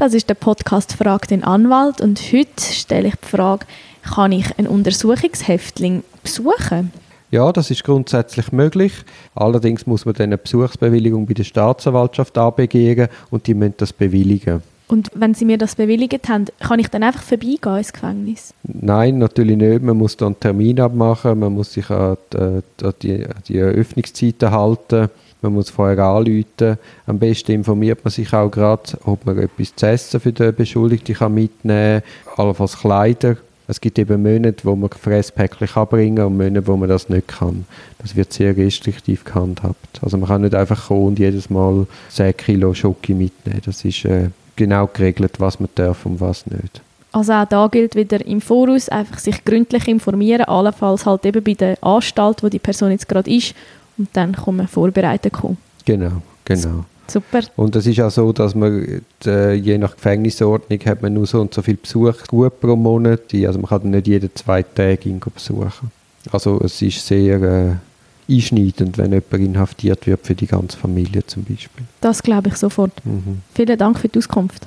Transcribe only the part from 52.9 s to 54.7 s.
jetzt gerade ist und dann kann man